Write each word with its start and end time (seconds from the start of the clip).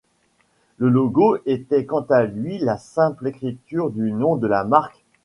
Le 0.79 0.89
logo 0.89 1.37
était 1.45 1.85
quant 1.85 2.07
à 2.09 2.23
lui 2.23 2.57
la 2.57 2.79
simple 2.79 3.27
écriture 3.27 3.91
du 3.91 4.11
nom 4.11 4.35
de 4.35 4.47
la 4.47 4.63
marque. 4.63 5.03